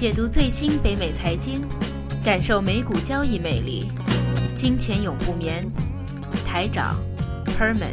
[0.00, 1.62] 解读最新北美财经，
[2.24, 3.86] 感受美股交易魅力。
[4.54, 5.70] 金钱永不眠，
[6.42, 6.96] 台长
[7.44, 7.92] Perman。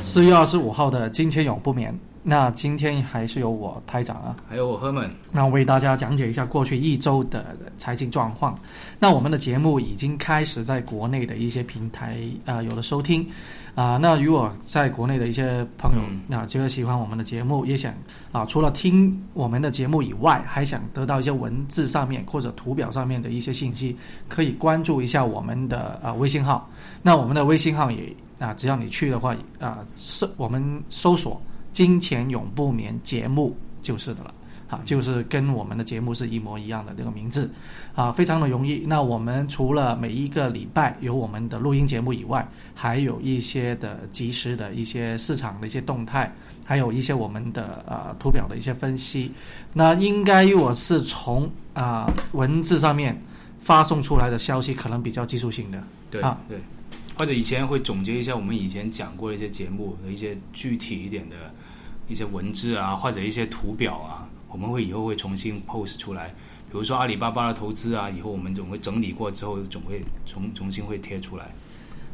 [0.00, 1.94] 四月二十五号的金钱永不眠。
[2.24, 8.56] 那今天还是由我台长啊，还有我 Herman，那为大家讲解一下过去一周的财经状况。
[8.98, 13.26] 那我们的节目已经开始在国内的一些平台啊有了收听
[13.74, 13.98] 啊。
[14.00, 17.92] 那如果在国内的一些朋友啊，觉得喜欢我们的节目，也想
[18.30, 23.96] 啊除了听我们的节目以外，还想得到一些文字上面或者图表上面的一些信息，
[24.28, 26.70] 可以关注一下我们的啊微信号。
[27.02, 31.42] 那我们的微信号也啊，只要你去的话啊，搜我们搜索。
[31.72, 34.34] 金钱永不眠节目就是的了，
[34.68, 37.50] 啊，就是跟我们的节目是一模一样的这个名字，
[37.94, 38.84] 啊，非常的容易。
[38.86, 46.32] 那我们除了每一个礼拜有我们的录音节目以外，还有一些的及时的一些市场的一些动态，
[46.64, 49.32] 还有一些我们的呃图表的一些分析。
[49.72, 53.20] 那应该我是从啊文字上面
[53.58, 56.58] 发送出来的消息，可能比较技术性的，对啊对，
[57.18, 61.36] 或者以前会总结一下我们以前讲过的一些节目的一些具体一点的。
[62.08, 66.34] 一些文字啊，或者一些图表啊，我们会以后会重新 post 出来。
[66.70, 71.50] 比如说阿里巴巴的投资啊，以后我们总会整理过之后，总会重重新会贴出来。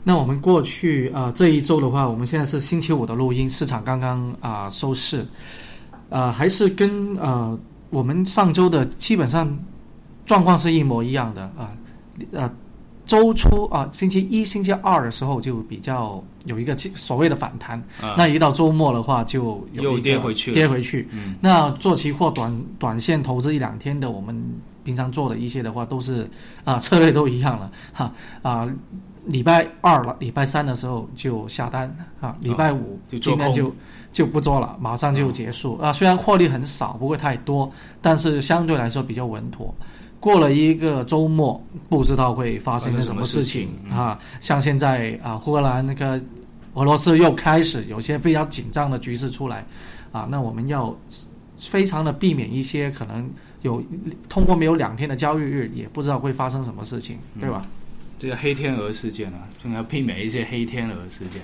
[0.05, 5.27] 那我们过去啊这一周的话，我们现在是星期五的录音，市场刚刚啊收市，
[6.11, 7.59] 啊还是跟呃
[7.91, 9.59] 我们上周的基本上
[10.27, 11.71] 状况是一模一样的啊
[12.37, 12.53] 啊。
[13.09, 17.83] 周初啊，星期一、星期二的时候就比较有一个所谓的反弹，
[18.19, 21.09] 那一到周末的话就又跌回去，跌回去。
[21.41, 24.39] 那做期货短短线投资一两天的，我们
[24.85, 26.29] 平常做的一些的话，都是
[26.65, 28.69] 啊策略都一样了哈啊。
[29.25, 33.75] 礼拜二了，礼拜三的时候就下单啊，礼拜五今天就
[34.13, 35.91] 就不做了，马上就结束啊。
[35.93, 37.71] 虽然获利很少，不会太多，
[38.03, 39.75] 但是相对来说比较稳妥。
[40.21, 44.19] 过了一个周末，不知道会发生什么事情啊！
[44.41, 46.21] 像现在啊，乌克兰那个
[46.75, 49.65] 俄罗斯又开始有些非常紧张的局势出来
[50.11, 50.97] 啊，那我们要
[51.59, 53.31] 非常的避免一些可能
[53.63, 53.83] 有
[54.29, 57.65] 通过没有两天的交易日，也不知道会发生什么事情，对吧？
[58.19, 61.41] 这个黑天鹅事件啊，就要避免一些黑天鹅事件。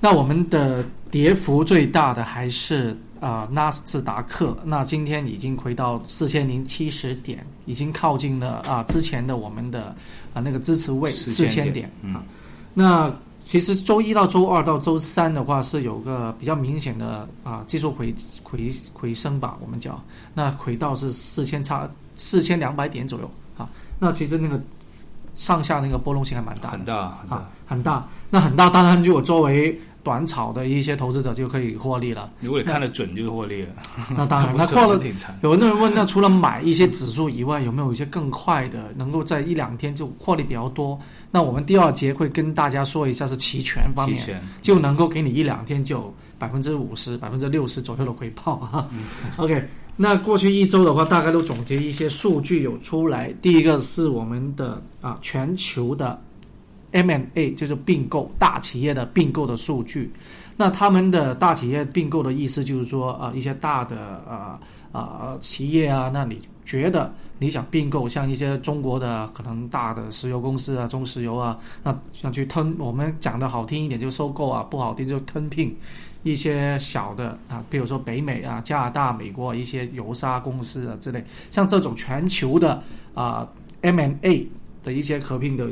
[0.00, 2.96] 那我们的跌幅最大的还是。
[3.20, 9.94] 啊，纳斯达克那今天已经回到四千零七十点，已经靠近了啊之前的我们的
[10.34, 11.90] 啊那个支持位四千点。
[12.02, 12.22] 嗯，
[12.74, 20.02] 那其实周一到周二到周三的话是有个比较明显的啊技术回回回升吧，我们叫
[20.34, 23.68] 那回到是四千差四千两百点左右啊。
[23.98, 24.60] 那其实那个
[25.36, 28.08] 上下那个波动性还蛮大，很大很大很大。
[28.28, 32.30] 那很大，当然就我作为短炒的一些投资者就可以获利了。
[32.38, 33.68] 如果你看得准，就是获利了。
[34.16, 35.02] 那当然， 那错了。
[35.42, 40.96] 有很多人问，那除了买一些指数以外，有没有一些更快的，能够在一两天就获利比较多？
[41.32, 48.86] 那我们第二节会跟大家说一下是期权方面，就能够给你一两天就百分之五十、百分之六十左右的回报啊。
[49.38, 53.34] OK，那过去一周的话，大概都总结一些数据有出来。
[53.42, 56.22] 第一个是我们的啊，全球的。
[56.96, 60.10] M&A 就是并购大企业的并购的数据，
[60.56, 64.58] 那他们的大企业并购的意思就是说，呃，一些大的呃
[64.92, 75.76] 呃企业啊，那你觉得你想并购，像一些中国的可能大的石油公司啊，中石油啊，那想去吞，我们讲的好听一点就收购啊，不好听就吞并
[76.22, 83.46] 一些小的啊，比如说北美啊、加拿大、美国一些油砂公司啊之类，像这种全球的啊
[83.82, 84.48] M&A
[84.82, 85.68] 的一些合并的。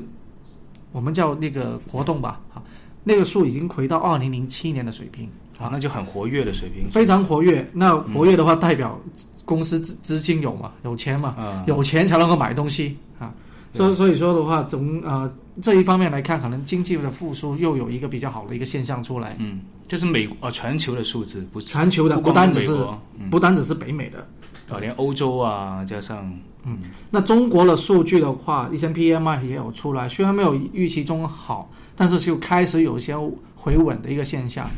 [0.94, 2.62] 我们叫那个活动吧，啊，
[3.03, 5.28] 那个数已经回到二零零七年的水平，
[5.59, 7.69] 啊，那就很活跃的水平，非常活跃。
[7.72, 8.97] 那活跃的话，代表
[9.44, 13.34] 公司资资金有嘛，有钱嘛，有钱才能够买东西啊。
[13.72, 15.28] 所所以说的话，从呃
[15.60, 19.34] 这一方面来看，可能经济的复苏又有一个比较好的一个现象出来。
[19.41, 22.78] 嗯，就是美呃全球的数字，不是全球的，不单只是
[23.33, 24.21] 不单只是北美的，
[24.72, 26.33] 啊，连欧洲啊，加上。
[26.66, 26.78] 嗯，
[27.11, 33.15] 那中国的数据的话，一些 PMI 也有出来，虽然没有预期中好，但是就开始有一些
[33.55, 34.69] 回稳的一个现象。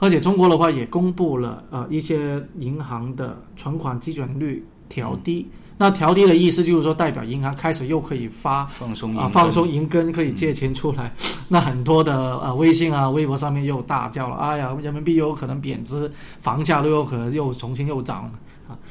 [0.00, 5.46] 而且中国的话也公布了呃一些银行的存款基准率调低，
[5.78, 11.12] 那调低的意思就是说代表银行开始又可以发放松啊放松银根，可以借钱出来。
[11.48, 18.30] 那很多的呃微信啊、微博上面又大叫了，哎呀，人民币又有可能贬值，房价都有可能又重新又涨。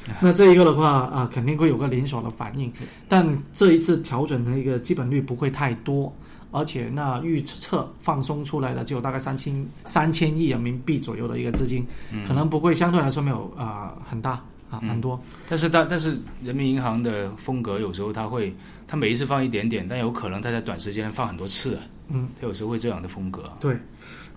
[0.07, 2.71] 啊，那这一个的话啊，肯定会有个连锁的反应，
[3.07, 6.13] 但这一次调整的一个基本率不会太多，
[6.51, 11.85] 而且那预测放松出来的只有大概三千三千亿人民币左右的一个资金，
[12.25, 14.31] 可能不会相对来说没有啊很大
[14.69, 15.19] 啊很多。
[15.49, 18.53] 但是但但是人民银行的风格有时候它会，
[18.93, 21.79] 它每一次放一点点，但有可能他在短时间放很多次。
[22.09, 23.41] 嗯，他有时候会这样的风格。
[23.59, 23.75] 对。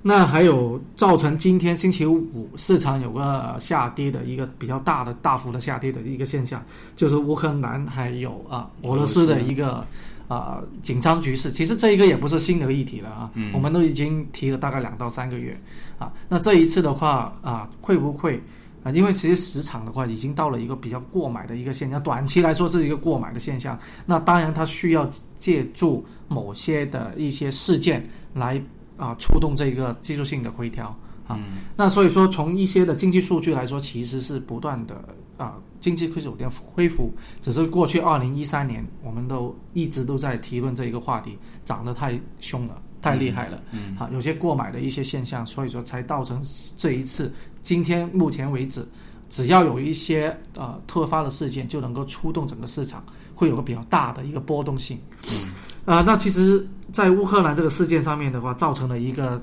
[0.01, 6.65] 那还有造成今天星期五市场有个下跌的一个比较大的大幅的下跌的一个现象，
[6.97, 9.87] 就是乌克兰还有啊俄罗斯的一个
[10.27, 11.51] 啊紧张局势。
[11.51, 15.55] 其实这一个也不是新的议题了啊，我们都已经提了大概两到三个月
[15.99, 16.11] 啊。
[16.31, 18.43] 那这一次的话啊，会不会
[18.87, 18.91] 啊？
[18.93, 23.79] 因为其实市场的话已经到了一个比较过买的一个现象，短期来说是一个过买的现象。
[24.05, 28.63] 那当然它需要借助某些的一些事件来。
[28.99, 30.87] 啊，触动这个技术性的回调
[31.27, 31.39] 啊，
[31.77, 35.07] 那所以说从一些的经济数据来说，其实是不断的
[35.37, 37.13] 啊，经济会有点恢复，
[37.43, 46.43] 只是过去二零一三年，我们都一直都在提论这一个话题，涨得太凶了，太厉害了，嗯，啊，有些过买的一些现象，所以说才造成
[46.79, 47.31] 这一次，
[47.67, 48.87] 今天目前为止，
[49.29, 53.05] 只要有一些呃突发的事件，就能够触动整个市场，
[53.35, 54.97] 会有个比较大的一个波动性，
[55.33, 55.51] 嗯。
[55.85, 59.43] 啊，那其实，在乌克兰这个事件上面的话，造成了一个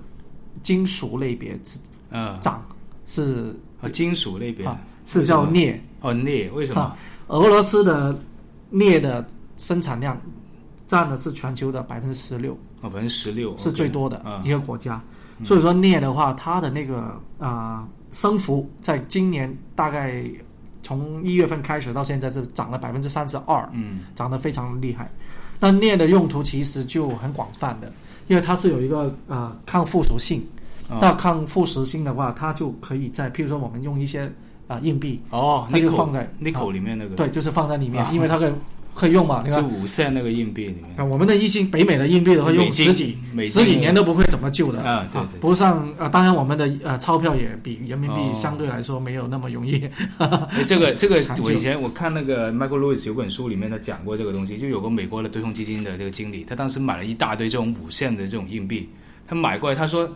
[0.61, 1.59] 金属类别
[2.11, 2.65] 呃涨，
[3.05, 4.65] 是啊，金属类别。
[5.03, 5.77] 是叫镍。
[5.99, 6.95] 哦，镍为什么？
[7.27, 8.17] 俄罗斯的
[8.69, 10.17] 镍的生产量
[10.87, 15.03] 占的是全球的百分之十六，哦，百分之十六是最多的一个国家。
[15.43, 20.23] 所以说镍的话，它的那个啊升幅，在今年大概
[20.81, 25.09] 从一月份开始到现在是涨了百分之三十二，嗯，涨得非常厉害。
[25.59, 27.91] 那镍的用途其实就很广泛的，
[28.27, 30.45] 因为它是有一个啊抗腐蚀性。
[30.99, 34.31] 那抗腐蚀性的话，它就可以在，譬如说我们用一些
[34.67, 38.53] 啊硬币哦，它就放在 nickel 里面那个对，就是放在里面，因为它可以。
[38.93, 39.43] 可以用嘛？
[39.45, 43.17] 你看，五线那个硬币里面，我们的一星北美的硬币的话，用十几
[43.47, 45.07] 十几年都不会怎么旧的啊。
[45.11, 49.89] 对对，不像啊，当然我们的呃钞票也比人民币相对来说没有那么容易。
[50.67, 58.87] 这个这个，我以前我看那个 Michael Lewis 有本书里面他讲过这个东西，就有个美国的对冲基金的这个经理，他当时买了一大堆这种五线的这种硬币，
[59.27, 60.07] 他买过来，他说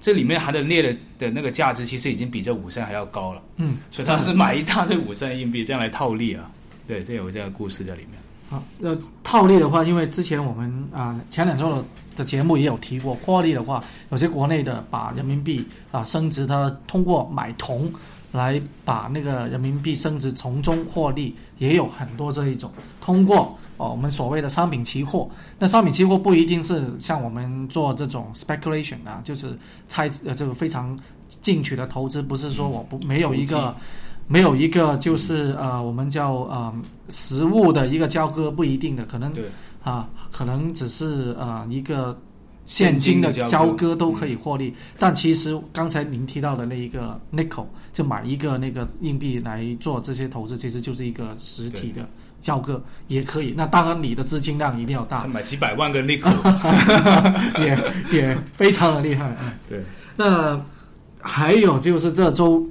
[0.00, 3.42] 这里面含的镍的的那个价值其实已经比这五线还要高了。
[3.58, 6.50] 嗯，所以当时买一大堆五线硬币这样来套利啊。
[6.86, 8.20] 对，这有这样故事在里面。
[8.50, 17.90] 啊，呃，套利的话，因为之前我们啊前两周的的节目也有提过，获利的话，有些国内的把人民币啊升值，它通过买铜
[18.32, 22.70] 来把那个人民币升值，从中获利，也有很多这一种。
[23.00, 29.58] 通过哦，我们所谓的商品期货，那商品期货不一定是像我们做这种 speculation 啊，就是
[29.88, 30.96] 猜呃这个非常
[31.28, 33.74] 进取的投资，不是说我不没有一个。
[34.26, 36.74] 没有一个就是呃，我们叫呃
[37.10, 39.30] 实物的一个交割不一定的，可能
[39.82, 42.18] 啊，可能只是呃一个
[42.64, 44.74] 现金的交割都可以获利。
[44.98, 52.08] 但其实刚才您提到的那一个 nickel，就买一个那个硬币来做这些投资，其实就是一个实体的
[52.40, 53.52] 交割也可以。
[53.54, 56.32] 那当然你的资金量一定要大，买几百万个 nickel
[57.60, 57.78] 也
[58.10, 59.36] 也非常的厉害。
[59.68, 59.82] 对，
[60.16, 60.58] 那
[61.20, 62.66] 还有就是这周。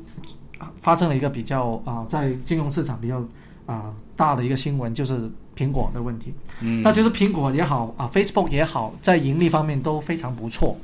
[0.84, 3.24] 发生了一个比较啊，在金融市场比较
[3.66, 6.32] 啊大的一个新闻，就是苹果的问题。
[6.60, 10.78] 嗯，那其实苹果也好啊，Facebook 也好，在盈利方面都非常不错。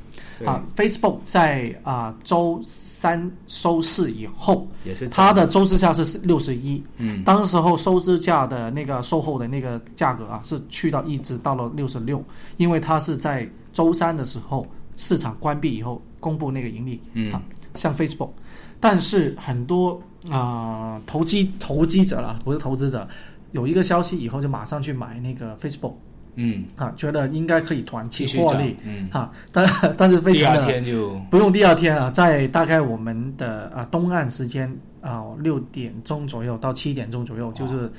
[0.46, 6.82] 啊，Facebook 在啊周三收市以后，也是它的周市价是六十一。
[6.96, 12.24] 嗯，当时候收市价的那个售后的那个价格啊，是去到一直到了六十六，
[12.56, 16.98] 因为它是在周三的时候市场关闭以后公布那个盈利。
[17.12, 17.38] 嗯，
[17.74, 18.30] 像 Facebook。
[18.78, 23.06] 但是很多啊投机投机者了，不是投资者，
[23.52, 25.94] 有一个消息以后就马上去买那个 Facebook。
[26.36, 26.64] 嗯。
[26.76, 29.08] 啊，觉得应该可以短期获利，嗯。
[29.12, 34.70] 啊，但但是非常的第二天就不用第二天啊，在大概我们的啊东岸时间
[35.00, 37.90] 啊六点钟左右到七点钟左右，就是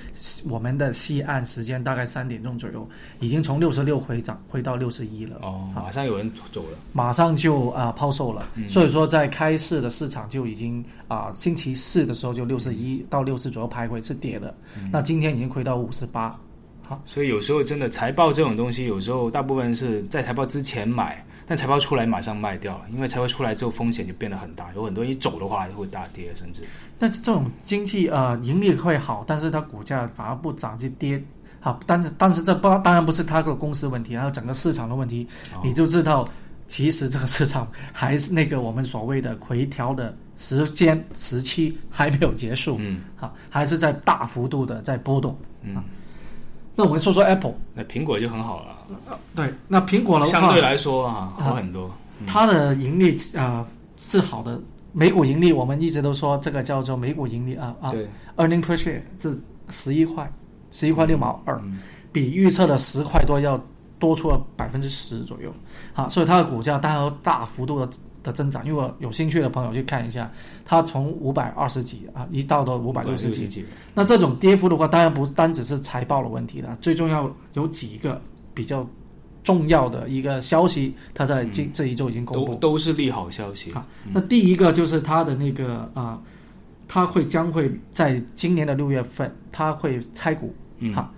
[0.50, 2.88] 我们的西岸时间大概三点钟左右，
[3.20, 5.38] 已经从六十六回涨回到六十一了。
[5.42, 14.54] 哦，马上有人走了，马上就啊抛售了，所以说在开市的市场就已经啊星期四的时候就六十一到六十左右徘徊是跌的，
[14.92, 16.40] 那今天已经回到五十八。
[17.06, 26.64] 所以有时候真的财报这种东西，有时候大部分是在财报之前买，但财报出来马上卖掉了，因为财报出来之后风险就变得很大，有很多人一走的话就会大跌，甚至。
[27.00, 31.22] 那这种经济呃盈利会好，但是它股价反而不涨就跌，
[31.60, 35.28] 好，但是但是这不当然不是它个公司问题，还有整个市场的问题，
[35.64, 36.28] 你就知道
[36.68, 45.82] 其实这个市场还是那个我们所谓的回调的时间时期还没有结束，嗯，好，还是在大幅度的在波动，嗯。
[46.76, 48.78] 那我们说说 Apple，那苹果就很好了。
[49.36, 51.92] 对，那苹果的话相对来说啊好很多，
[52.26, 53.66] 它的盈利啊
[53.98, 54.60] 是好的，
[54.92, 57.92] 每股盈利我们一直都说这个叫做每股盈利啊啊
[58.38, 59.38] ，earning per share 是
[59.70, 60.32] 十一块，
[60.72, 61.62] 十一块六毛二，
[62.12, 63.60] 比预测的十块多要
[64.00, 65.54] 多出了百分之十左右，
[65.94, 67.90] 好，所以它的股价当然大幅度的。
[68.24, 70.32] 的增长，如果有兴趣的朋友去看一下，
[70.64, 78.22] 它从五百二十几啊，一到到五百六十几，那这种跌幅的话，当然不单只是财报的问题了，最重要有几个
[78.54, 78.88] 比较
[79.44, 83.72] 重要的一个消息，它在这这一周已经公布，都是利好消息。
[83.72, 83.86] 啊。
[84.14, 86.22] 那第一个就是它的那个啊，
[86.88, 90.54] 它会将会在今年的六月份，它会拆股，
[90.94, 91.12] 哈。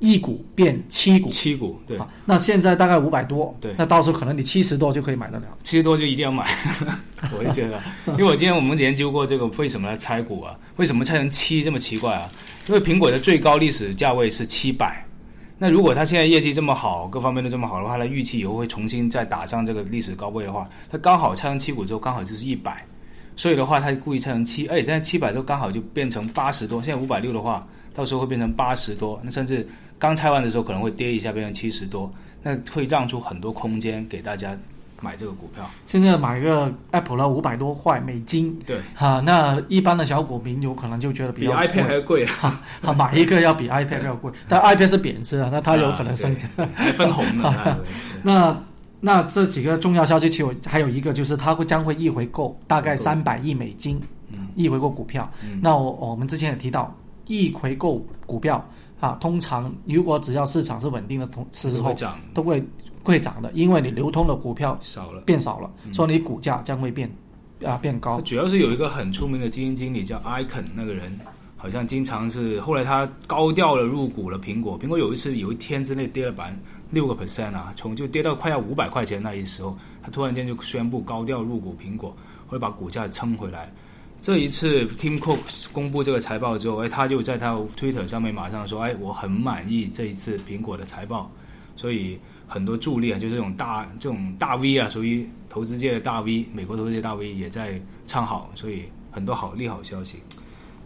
[0.00, 1.98] 一股变七股，七股对。
[2.24, 3.74] 那现在大概五百多，对。
[3.76, 6.48] 那到时候可能你七十多就可以买得了，七十多就一定要买。
[7.36, 7.80] 我就觉得，
[8.14, 10.56] 因为我今天我们研究过这个为什么来拆股啊？
[10.76, 12.30] 为什么拆成七这么奇怪啊？
[12.68, 15.04] 因为苹果的最高历史价位是七百，
[15.58, 22.84] 那如果它现在业绩这么好，各方面都这么好的话，它预期以后会重新再打上这个历史高位的话，它刚好拆成七股之后刚好就是一百，
[23.34, 29.66] 所以的话它故意拆成七，而且现在七百都刚好就变成八十多，现在五百六的话，到时候会变成八十多，那甚至。
[29.98, 32.10] 刚拆完的时候可能会跌一下，变成七十多，
[32.42, 34.56] 那会让出很多空间给大家
[35.00, 35.68] 买这个股票。
[35.84, 42.60] 现在买个 Apple 了五百多块美金，对，哈，那一般的小股民有可能就觉得比 iPad 还贵，哈，
[42.96, 47.78] 买一个要比 iPad 要贵，但 iPad 是贬值啊，那它有可能升值，还分红呢。
[48.22, 48.56] 那
[49.00, 54.00] 那这几个重要消息，其实还有一个就是它会将会易回购大概三百亿美金，
[54.54, 55.28] 易回购股票。
[55.60, 58.64] 那我我们之前也提到，易回购股票。
[59.00, 61.94] 啊，通常如果只要市场是稳定的同时候，
[62.34, 62.62] 都会
[63.04, 67.08] 会涨的，因为你流通的股票少了，变少了，所以你股价将会变
[67.64, 68.20] 啊变高。
[68.22, 71.16] 主要是有一个很出名的基金经理叫 Icon 那个人，
[71.56, 76.52] 好像经常是后来他高调的入股了苹果，苹果有一次有一天之内跌了百
[76.90, 83.72] 六个 percent 啊，从就跌到快要五百块钱那一时候，他突然间就宣布高调入股苹果，会把股价撑回来。
[84.20, 85.38] 这一次，Tim Cook
[85.72, 91.30] 公布这个财报之后，哎，他就在他 Twitter 上面马上说，哎，我很满意这一次苹果的财报，
[91.76, 100.18] 所以很多助力啊，就这种大这种大 V 啊，属于投资界的大 V，美国投资界大 V 也在唱好，所以很多好利好消息。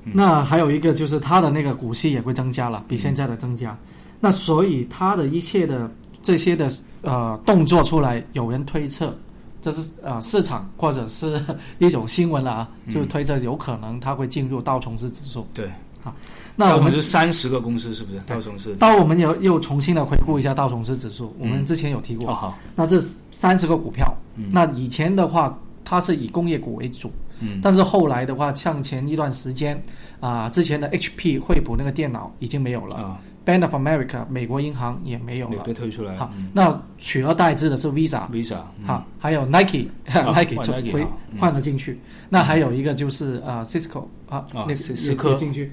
[0.05, 3.77] 那还有一个就是他的那个股息也会增加了，比现在的增加。
[4.21, 5.91] 那所以他的一切的
[6.23, 6.71] 这些的
[7.01, 9.17] 呃动作出来，有人推测。
[9.63, 11.41] 这是呃市场或者是
[11.79, 15.47] 一种新闻了啊，就推测有可能它会进入道琼斯指数。
[15.55, 15.71] 对，
[16.03, 16.13] 好，
[16.57, 18.21] 那我们就三十个公司是不是？
[18.27, 18.75] 道琼斯。
[18.75, 22.29] 到我们又又重新的回顾一下道琼斯指数，我们之前有提过。
[22.29, 22.59] 哦好。
[22.75, 23.01] 那这
[23.31, 24.13] 三十个股票，
[24.51, 29.81] 那以前的话它是以工业股为主，嗯，但是后来的话，像前一段时间
[30.21, 32.97] 啊，之前的 HP 惠普那个电脑已经没有了。
[32.97, 33.21] 啊。
[33.45, 36.17] Bank of America 美国银行也没有了，被推出来。
[36.17, 41.05] 好，那取而代之的是 Visa，Visa，好，还有 Nike，Nike 就回
[41.37, 41.99] 换了进去。
[42.29, 45.35] 那还有一个就是呃 Cisco 啊，那个思科。
[45.35, 45.73] 进去。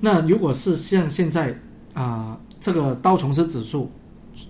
[0.00, 1.52] 那如果是像现在
[1.92, 3.90] 啊，这个道琼斯指数，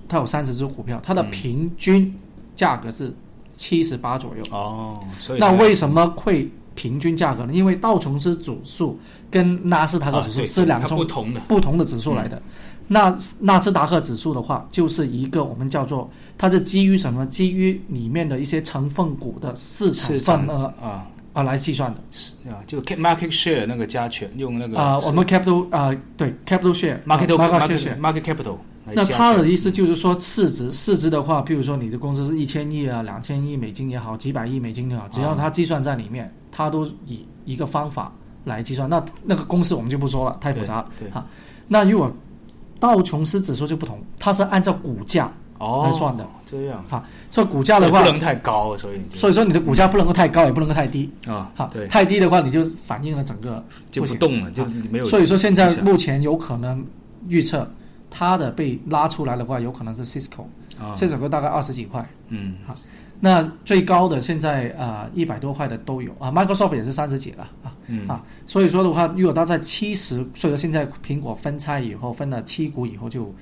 [0.06, 2.14] 它有三十只股票，它的平均
[2.54, 3.10] 价格是
[3.58, 4.42] 七十八左右。
[4.50, 7.52] 哦，所以那为什么会平均价格呢？
[7.52, 8.98] 因为道琼斯指数。
[9.30, 12.40] 跟纳斯达克指数是两种不同的不同的指数来的。
[12.86, 17.26] 那纳斯达克指数的话，就是一个我们叫做它是基于什么？
[17.26, 22.00] 基于里面的一些成分股的市场份额啊啊来计算的。
[22.10, 28.56] 是啊，就 market share 那个加权用那个啊，我们 capital 啊对 capital share market market share market capital。
[28.94, 38.12] 那他的意思就是说市值市值的话，譬如说你的公司是一千亿啊、两千亿美金也好、几百亿美金也好，只要它计算在里面，它都以一个方法。
[38.44, 40.82] 来计算，那那个公式我们就不说了，太复杂。
[40.98, 41.26] 对啊，
[41.66, 42.10] 那如果
[42.80, 46.26] 道琼斯指数就不同，它是按照股价来算的。
[46.46, 51.50] 这样哈，所以股价的话不能太高，所以所以说你的股价不能够太高，也不能够太低啊。
[51.54, 55.04] 好，对，太低的话，你就反映了整个就不动了，就没有。
[55.04, 56.82] 所以说现在目前有可能
[57.28, 57.70] 预测
[58.08, 62.08] 它的被拉出来的话，有可能是 Cisco，Cisco 大概二十几块。
[62.28, 62.74] 嗯，好。
[63.20, 73.34] 那最高的现在啊一百多块的都有啊，Microsoft 也是三十几了啊嗯啊，所以说的话，如果它在七十，所以说现在苹果分拆以后分了七股以后，就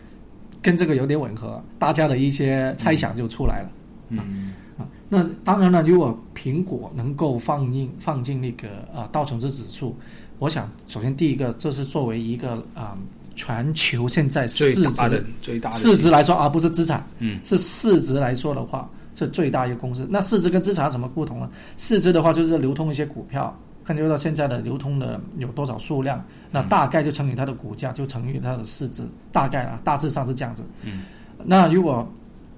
[0.62, 3.70] 跟这个有点吻合，大家的一些猜想就出来了。
[4.08, 9.96] 嗯啊，那当然了，如果苹果能够放映放进那个啊道琼斯指数，
[10.38, 12.96] 我想首先第一个，这是作为一个啊
[13.34, 18.88] 全球现在市值的最大市值来说，而不是资产，嗯，是市值来说的话。
[19.18, 20.06] 是最大一个公司。
[20.10, 21.48] 那市值跟资产有什么不同呢？
[21.78, 30.64] 市值的话就是流通一些股票，根据到现在的流通的有多少数量，那大概就乘以它的股价，就乘以它的市值，大概啊，大致上是这样子。
[30.82, 31.04] 嗯。
[31.44, 32.06] 那如果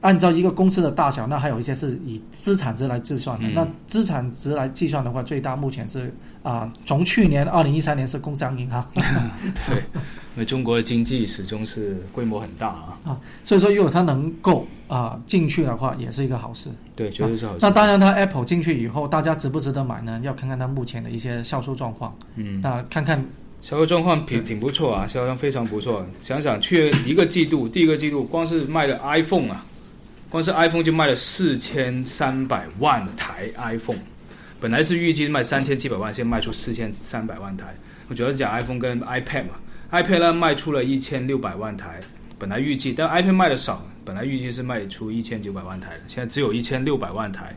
[0.00, 3.48] 按照一个公司的大小，那还有一些是以资产值来计算的。
[3.48, 8.86] 那资产值来计算的话，最大目前是啊，从去年二零一三年是工商银行。
[9.66, 12.98] 对，因为中国的经济始终是规模很大啊。
[13.04, 16.68] 啊，所以说如果它能够啊进去的话，也是一个好事。
[16.96, 17.58] 对，绝对是好事。
[17.62, 20.20] 那当然，它 Apple 进去以后，大家值不值得买呢？
[20.24, 22.16] 要看看它目前的一些销售状况。
[22.34, 23.24] 嗯，那看看。
[23.60, 26.06] 销售状况挺挺不错啊，销量非常不错。
[26.20, 29.64] 想想去一个季度，第一个季度光是卖的 iPhone 啊，
[30.30, 33.98] 光是 iPhone 就卖了四千三百万台 iPhone。
[34.60, 37.74] 本来是预计卖三千七百万，现在卖出四千三百万台。
[38.08, 39.54] 我主要是讲 iPhone 跟 iPad 嘛
[39.90, 41.98] ，iPad 呢卖出了一千六百万台，
[42.38, 47.54] 本来预计，但 iPad 卖的少，本来预计是卖出一千九百万台的，现在只有一千六百万台。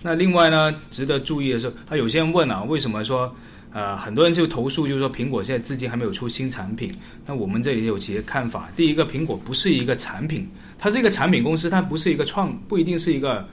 [0.00, 3.30] 那另外呢，值得注意的是，他有些人问啊，为什么说？
[3.74, 6.90] 呃，很多人就投诉，就是说苹果现在至今还没有出新产品。
[7.26, 8.70] 那我们这里有几些看法。
[8.74, 13.46] 第一个，苹果不是一个产品，它是一个产品公司，它不是一个创，不一定是一个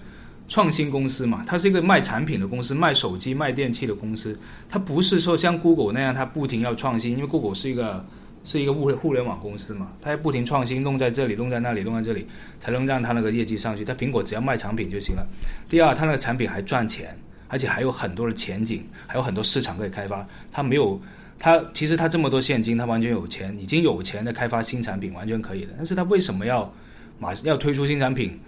[0.48, 1.44] 创新公司嘛。
[1.46, 4.40] 它是一个卖产品的公司，卖手机、卖电器的公司。
[4.70, 8.06] 它不是说像 Google 那样，它不停要创新，因为 Google 是一个
[8.44, 12.28] 是一个互互联网公司嘛，它要不停创新，弄在这里，弄在那里，弄在这里，
[12.60, 13.86] 才能让它那个业绩上去。
[13.86, 15.28] 它苹果只要卖产品就行了。
[15.70, 17.18] 第二，它那个产品还赚钱。
[17.52, 20.24] 而且还有很多的前景，还有很多市场可以开发。
[20.52, 21.02] 他没有，
[21.40, 25.70] 他其实他这么多现金，他完全有钱，已经有钱的开发新产品，完全可以的。
[25.76, 26.72] 但是他为什么要
[27.18, 28.40] 马要推出新产品？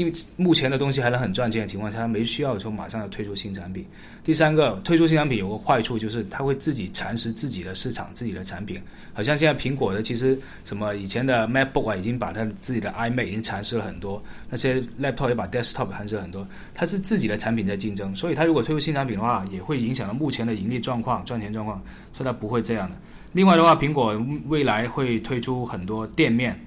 [0.00, 3.84] 因为目前的东西还能很赚钱的情况下，他没需要说马上要推出新产品。
[4.24, 8.80] 第三个，推出新产品有个坏处，就是它会自己蚕食自己的市场、自己的产品。
[9.12, 16.48] 好像现在苹果的，其实什么以前的 MacBook 啊，已经把它自己的 iMac 已经蚕食了很多，那些 Laptop 也把 Desktop 蚕食了很多。
[16.74, 21.78] 它是自己的产品在竞争，所以它如果推出新产品的话，也会影响到目前的盈利状况、赚钱状况，
[22.14, 22.96] 所以它不会这样的。
[23.32, 26.58] 另外的话，苹果未来会推出很多店面。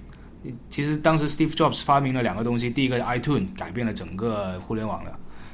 [0.70, 5.12] 其实当时 Steve Jobs 发明了两个东西，第一个 iTunes 改变了整个互联网了，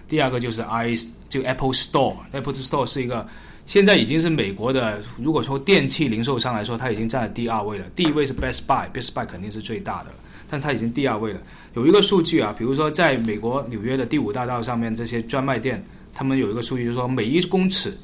[0.08, 0.96] 第二个就是 i
[1.30, 3.28] 就 Apple Store，Apple Store 是一个
[3.68, 10.10] 现在已经是美国的，如果说电器零售商来说，它已经占了第二位了，第一位是 Best Buy，Best Buy 肯定是最大的，
[10.50, 11.40] 但它已经第二位了。
[11.76, 15.84] 有一个数据啊，比如说在美国纽约的第五大道上面这些专卖店，
[16.16, 17.96] 他们有一个数据，就是说每一公尺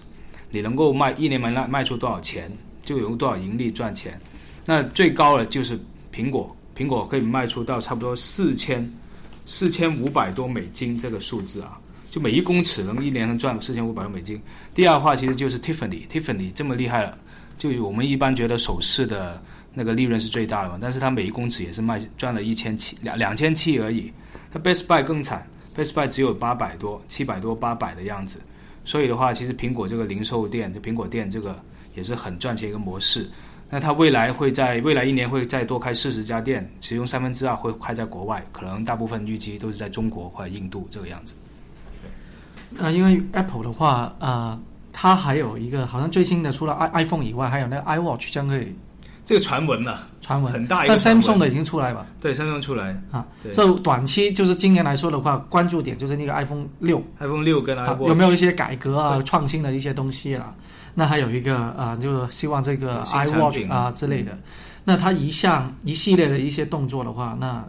[0.51, 2.51] 你能够卖一年卖卖出多少钱，
[2.83, 4.15] 就有多少盈利赚钱。
[4.65, 5.79] 那最高的就是
[6.13, 6.55] 苹果。
[6.75, 8.87] 苹果可以卖出到差不多四千
[9.45, 11.79] 四千五百多美金这个数字啊，
[12.11, 14.41] 就每一公尺能一年能赚四千五百多美金。
[14.73, 17.17] 第二的话其实就是 Tiffany，Tiffany 这么厉害了，
[17.57, 19.41] 就我们一般觉得首饰的
[19.73, 24.11] 那个利润是最大的嘛，但是它每一公尺也是卖赚了一千七两两千七而已。
[24.51, 28.41] 它 Best Buy 更惨，Best Buy 只有八百多七百多八百的样子。
[28.83, 31.61] 所以的话，其实苹果这个零售店，就苹果店这个
[31.95, 33.29] 也是很赚钱一个模式。
[33.69, 41.33] 那它未来会在未来一年会再多开四十家店，其中三分之二会开在国外，可能大部分预计都是在中国或者印度这个样子。
[42.77, 44.57] 呃，因为 Apple 的话，呃，
[44.93, 48.73] 它还有一个好像最新的，除了 i iPhone 以外，还有那个 iWatch 将会
[49.25, 50.95] 这个传闻呢，传闻很大一个。
[50.95, 52.05] 但 Samsung 的已经出来吧？
[52.21, 53.25] 对，Samsung 出来啊。
[53.51, 60.53] 这短期就是今年来说的话，关注点就是那个 iPhone 六，iPhone 六跟 iWatch 有没有一些改革啊、创新的一些东西了？
[60.95, 64.35] 那还有一个啊，就是希望这个 iWatch 啊之类的，
[64.83, 67.63] 那它一项一系列的一些动作的话，那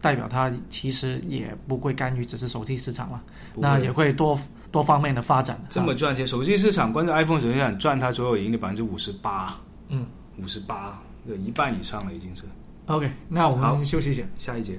[0.00, 3.22] 代表它其实也不会干预只是手机市场了，
[3.54, 4.38] 那也会多
[4.70, 5.58] 多方面的发展。
[5.70, 9.56] 这么赚钱，手机市场关注 iPhone 手机市场赚它所有盈利百分之五十八，
[9.88, 10.04] 嗯，
[10.36, 12.42] 五十八，有一半以上了已经是。
[12.86, 14.78] OK，那我们休息一下，下一节。